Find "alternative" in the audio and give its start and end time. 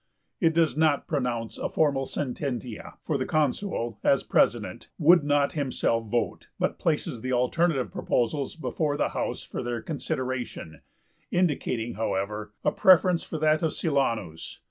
7.33-7.91